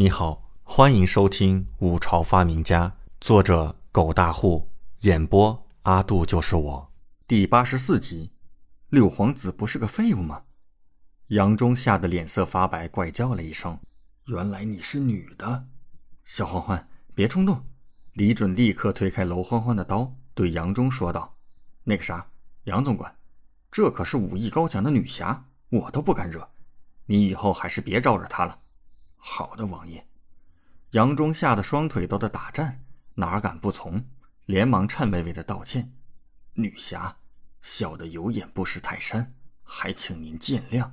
[0.00, 2.88] 你好，欢迎收听《五朝发明家》，
[3.20, 6.90] 作者狗大户，演播阿杜就是我，
[7.26, 8.30] 第八十四集。
[8.88, 10.44] 六皇子不是个废物吗？
[11.26, 13.78] 杨忠吓得脸色发白，怪叫了一声
[14.24, 15.66] ：“原来你是女的！”
[16.24, 17.62] 小欢欢，别冲动。
[18.14, 21.36] 李准立刻推开娄欢欢的刀，对杨忠说道
[21.84, 22.26] ：“那个啥，
[22.64, 23.14] 杨总管，
[23.70, 26.48] 这可是武艺高强的女侠，我都不敢惹。
[27.04, 28.60] 你以后还是别招惹她了。”
[29.22, 30.06] 好的，王爷。
[30.92, 32.82] 杨忠吓得双腿都在打颤，
[33.14, 34.04] 哪敢不从？
[34.46, 35.92] 连忙颤巍巍的道歉
[36.54, 37.18] ：“女侠，
[37.60, 40.90] 小的有眼不识泰山，还请您见谅。”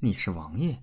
[0.00, 0.82] 你是王爷？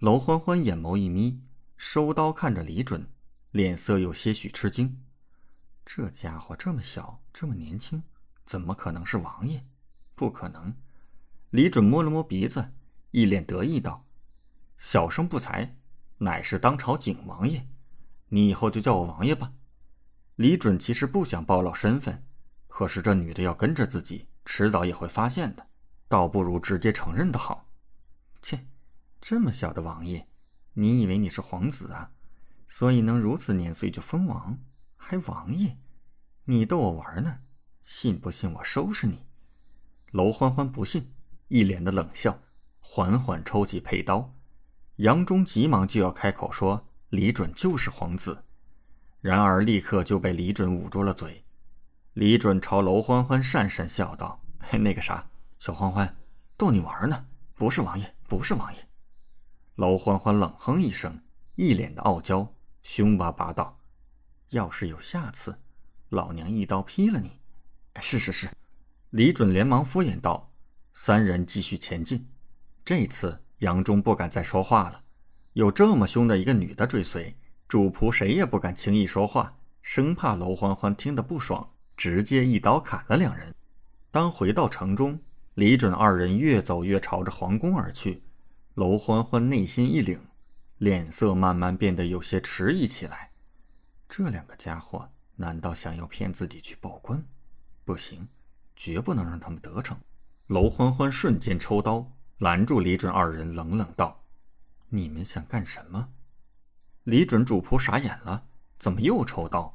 [0.00, 1.40] 娄欢欢眼眸一眯，
[1.76, 3.08] 收刀看着李准，
[3.52, 5.02] 脸色有些许吃惊。
[5.86, 8.02] 这家伙这么小，这么年轻，
[8.44, 9.64] 怎么可能是王爷？
[10.14, 10.74] 不可能！
[11.50, 12.72] 李准摸了摸鼻子，
[13.12, 14.04] 一脸得意道。
[14.84, 15.76] 小生不才，
[16.18, 17.68] 乃是当朝景王爷，
[18.30, 19.52] 你以后就叫我王爷吧。
[20.34, 22.26] 李准其实不想暴露身份，
[22.66, 25.68] 可是这女的要跟着自己，迟早也会发现的，
[26.08, 27.68] 倒不如直接承认的好。
[28.42, 28.66] 切，
[29.20, 30.26] 这么小的王爷，
[30.72, 32.10] 你以为你是皇子啊？
[32.66, 34.58] 所以能如此年岁就封王，
[34.96, 35.78] 还王爷？
[36.46, 37.38] 你逗我玩呢？
[37.82, 39.24] 信不信我收拾你？
[40.10, 41.14] 娄欢欢不信，
[41.46, 42.40] 一脸的冷笑，
[42.80, 44.34] 缓缓抽起佩刀。
[44.96, 48.44] 杨忠急忙就要开口说：“李准就是皇子。”
[49.22, 51.44] 然而立刻就被李准捂住了嘴。
[52.12, 54.42] 李准朝娄欢欢讪讪笑道
[54.80, 56.16] ：“那个啥，小欢欢，
[56.56, 58.88] 逗你玩呢，不是王爷，不是王爷。”
[59.76, 61.22] 娄欢欢冷哼一声，
[61.54, 63.78] 一脸的傲娇，凶巴巴道
[64.50, 65.58] ：“要是有下次，
[66.10, 67.40] 老娘一刀劈了你
[68.02, 68.50] ！”“是是是。”
[69.10, 70.52] 李准连忙敷衍道。
[70.94, 72.28] 三人继续前进。
[72.84, 73.42] 这次。
[73.62, 75.04] 杨忠不敢再说话了，
[75.52, 77.36] 有这么凶的一个女的追随，
[77.68, 83.54] 主仆谁也不敢轻易说话，生怕娄欢欢听得不爽，直接一刀砍了两人。
[84.10, 85.20] 当回到城中，
[85.54, 88.24] 李准二人越走越朝着皇宫而去，
[88.74, 90.18] 娄欢欢内心一凛，
[90.78, 93.30] 脸色慢慢变得有些迟疑起来。
[94.08, 97.24] 这两个家伙难道想要骗自己去报官？
[97.84, 98.26] 不行，
[98.74, 99.96] 绝不能让他们得逞。
[100.48, 102.10] 娄欢欢瞬间抽刀。
[102.42, 104.24] 拦住李准二人，冷冷道
[104.90, 106.08] ：“你们想干什么？”
[107.04, 108.48] 李准主仆傻眼了，
[108.80, 109.72] 怎么又抽刀？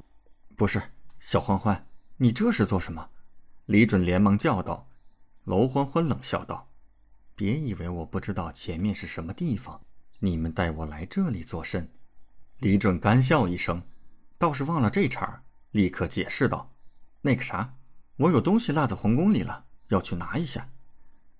[0.54, 0.82] 不是
[1.18, 1.86] 小欢欢，
[2.18, 3.08] 你这是做什么？
[3.64, 4.86] 李准连忙叫道。
[5.44, 6.68] 娄欢欢冷笑道
[7.34, 9.80] ：“别以为我不知道前面是什么地方，
[10.18, 11.90] 你们带我来这里做甚？”
[12.60, 13.82] 李准干笑一声，
[14.36, 16.70] 倒是忘了这茬，立刻解释道
[17.22, 17.76] ：“那个啥，
[18.16, 20.68] 我有东西落在皇宫里了，要去拿一下。”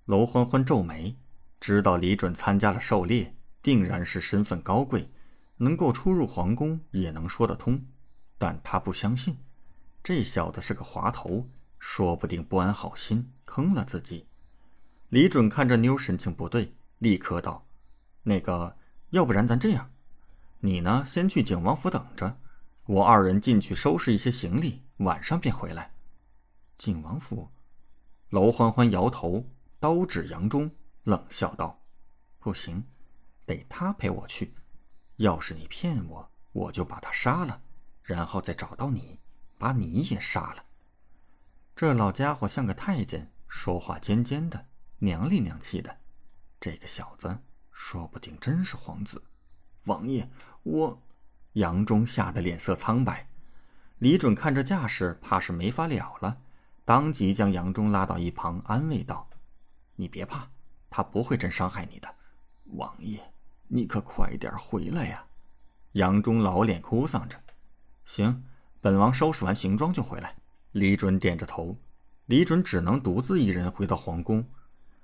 [0.09, 1.15] 娄欢欢皱眉，
[1.59, 5.07] 知道李准参加了狩猎，定然是身份高贵，
[5.57, 7.79] 能够出入皇宫也能说得通。
[8.39, 9.37] 但他不相信，
[10.01, 11.47] 这小子是个滑头，
[11.77, 14.25] 说不定不安好心坑了自己。
[15.09, 17.67] 李准看这妞神情不对，立刻道
[18.25, 18.75] ：“那个，
[19.11, 19.91] 要不然咱这样，
[20.61, 22.35] 你呢先去景王府等着，
[22.87, 25.93] 我二人进去收拾一些行李，晚上便回来。”
[26.79, 27.49] 景王府，
[28.29, 29.45] 娄欢欢摇头。
[29.79, 30.69] 刀指杨忠，
[31.03, 31.79] 冷笑道
[32.37, 32.83] ：“不行，
[33.45, 34.53] 得他陪我去。
[35.15, 37.61] 要是你骗我，我就把他杀了，
[38.03, 39.17] 然后再找到你，
[39.57, 40.65] 把你也杀了。”
[41.77, 44.65] 这老家伙像个太监，说话尖尖的，
[44.97, 45.97] 娘里娘气的。
[46.59, 47.39] 这个小子
[47.71, 49.23] 说不定真是皇子。
[49.85, 50.29] 王爷，
[50.63, 51.01] 我……
[51.53, 53.29] 杨忠吓得脸色苍白。
[53.99, 56.41] 李准看这架势，怕是没法了了，
[56.83, 59.28] 当即将杨忠拉到一旁，安慰道。
[59.99, 60.47] 你别怕，
[60.89, 62.07] 他不会真伤害你的。
[62.67, 63.19] 王爷，
[63.67, 65.25] 你可快点回来呀！
[65.91, 67.37] 杨忠老脸哭丧着。
[68.05, 68.45] 行，
[68.79, 70.37] 本王收拾完行装就回来。
[70.71, 71.75] 李准点着头。
[72.27, 74.47] 李准只能独自一人回到皇宫，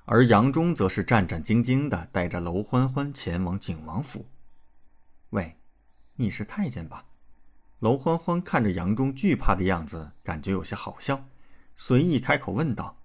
[0.06, 4.26] 而杨忠则是战战兢兢的带着娄欢欢前往景王府。
[5.32, 5.58] 喂，
[6.16, 7.04] 你是太监吧？
[7.80, 11.26] 娄欢欢看着杨忠惧怕的样子，感觉有些好笑，
[11.76, 12.96] 随意开口问道。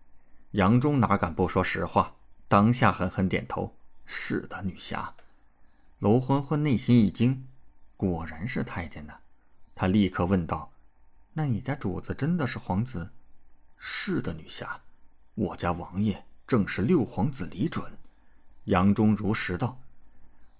[0.52, 2.16] 杨忠哪敢不说实话？
[2.48, 5.14] 当下狠狠点头：“是的，女侠。”
[6.00, 7.46] 娄欢欢内心一惊，
[7.96, 9.14] 果然是太监呢。
[9.76, 10.72] 他立刻问道
[11.34, 13.12] ：“那你家主子真的是皇子
[13.78, 14.80] ？”“是的，女侠，
[15.36, 17.96] 我家王爷正是六皇子李准。”
[18.64, 19.80] 杨忠如实道。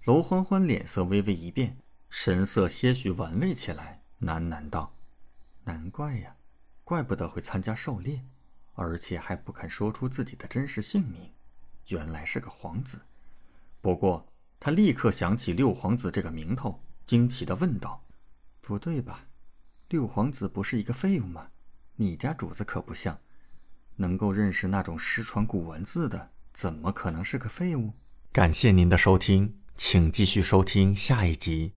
[0.05, 1.77] 娄欢欢脸色微微一变，
[2.09, 4.93] 神色些许玩味起来，喃喃道
[5.65, 6.37] ：“难怪呀，
[6.85, 8.23] 怪不得会参加狩猎。”
[8.73, 11.31] 而且还不肯说出自己的真实姓名，
[11.87, 13.01] 原来是个皇子。
[13.81, 14.27] 不过
[14.59, 18.03] 他立刻想起六皇子这个名头，惊奇地问道
[18.61, 19.27] ：“不对吧？
[19.89, 21.49] 六皇子不是一个废物吗？
[21.95, 23.19] 你家主子可不像，
[23.95, 27.93] 能够认识那种失传古文字的，怎么可能是个废物？”
[28.31, 31.69] 感谢您的收听，请继续收听下一集。